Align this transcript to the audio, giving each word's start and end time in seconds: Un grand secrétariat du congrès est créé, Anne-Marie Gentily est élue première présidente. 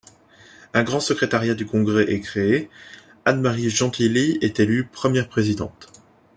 Un 0.73 0.81
grand 0.83 0.99
secrétariat 0.99 1.53
du 1.53 1.67
congrès 1.67 2.11
est 2.11 2.21
créé, 2.21 2.71
Anne-Marie 3.25 3.69
Gentily 3.69 4.39
est 4.41 4.59
élue 4.59 4.87
première 4.87 5.29
présidente. 5.29 5.89